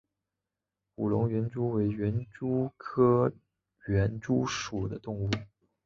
[0.95, 3.31] 武隆园蛛为园蛛科
[3.85, 5.29] 园蛛属的动物。